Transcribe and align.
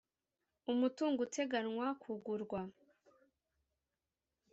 umutungo 0.71 1.19
uteganywa 1.27 1.87
kugurwa 2.01 2.59